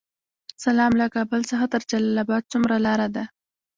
سلام، 0.63 0.91
له 1.01 1.07
کابل 1.15 1.41
څخه 1.51 1.65
تر 1.73 1.81
جلال 1.91 2.17
اباد 2.23 2.43
څومره 2.51 2.75
لاره 2.85 3.07
ده؟ 3.15 3.23